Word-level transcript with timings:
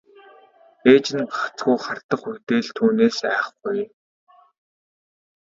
Ээж 0.91 1.05
нь 1.17 1.29
гагцхүү 1.33 1.75
хардах 1.85 2.21
үедээ 2.29 2.61
л 2.65 2.69
түүнээс 2.75 3.17
айхгүй. 3.29 3.79